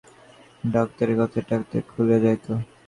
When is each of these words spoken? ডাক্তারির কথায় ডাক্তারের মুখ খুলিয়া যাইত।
ডাক্তারির 0.63 1.17
কথায় 1.21 1.45
ডাক্তারের 1.49 1.81
মুখ 1.81 1.91
খুলিয়া 1.91 2.19
যাইত। 2.23 2.45